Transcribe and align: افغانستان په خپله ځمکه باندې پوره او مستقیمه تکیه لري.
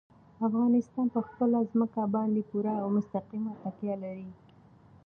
افغانستان 0.47 1.05
په 1.15 1.19
خپله 1.27 1.57
ځمکه 1.71 2.01
باندې 2.15 2.41
پوره 2.49 2.73
او 2.83 2.87
مستقیمه 2.97 3.53
تکیه 3.63 3.95
لري. 4.03 4.29